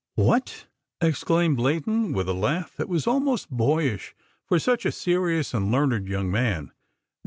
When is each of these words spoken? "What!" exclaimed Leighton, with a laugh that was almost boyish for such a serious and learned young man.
"What!" 0.15 0.65
exclaimed 0.99 1.59
Leighton, 1.59 2.11
with 2.11 2.27
a 2.27 2.33
laugh 2.33 2.75
that 2.77 2.89
was 2.89 3.05
almost 3.05 3.51
boyish 3.51 4.15
for 4.47 4.57
such 4.57 4.83
a 4.83 4.91
serious 4.91 5.53
and 5.53 5.71
learned 5.71 6.07
young 6.07 6.31
man. 6.31 6.71